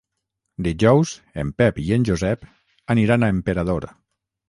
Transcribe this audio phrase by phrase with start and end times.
[0.67, 1.11] Dijous
[1.43, 2.51] en Pep i en Josep
[2.97, 3.93] aniran a Emperador.